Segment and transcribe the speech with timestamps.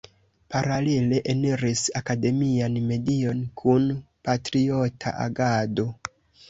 [0.53, 3.87] Paralele eniris akademian medion kun
[4.27, 5.89] patriota agado.